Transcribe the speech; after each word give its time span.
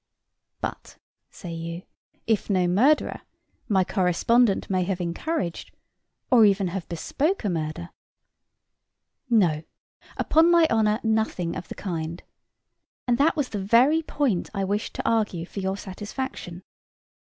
"But," 0.61 0.97
say 1.29 1.53
you, 1.53 1.83
"If 2.25 2.49
no 2.49 2.67
murderer, 2.67 3.21
my 3.69 3.83
correspondent 3.83 4.67
may 4.67 4.83
have 4.83 4.99
encouraged, 4.99 5.69
or 6.31 6.43
even 6.43 6.69
have 6.69 6.89
bespoke 6.89 7.43
a 7.43 7.49
murder." 7.51 7.91
No, 9.29 9.61
upon 10.17 10.49
my 10.49 10.65
honor 10.71 10.99
nothing 11.03 11.55
of 11.55 11.67
the 11.67 11.75
kind. 11.75 12.23
And 13.07 13.19
that 13.19 13.35
was 13.35 13.49
the 13.49 13.61
very 13.61 14.01
point 14.01 14.49
I 14.55 14.63
wished 14.63 14.95
to 14.95 15.07
argue 15.07 15.45
for 15.45 15.59
your 15.59 15.77
satisfaction. 15.77 16.63